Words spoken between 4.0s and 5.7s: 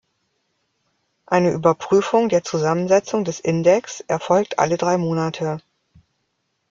erfolgt alle drei Monate.